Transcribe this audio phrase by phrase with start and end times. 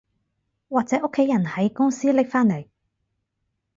[0.67, 2.67] 或者屋企人喺公司拎返嚟